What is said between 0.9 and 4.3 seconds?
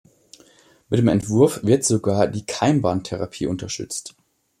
dem Entwurf wird sogar die Keimbahn-Therapie unterstützt.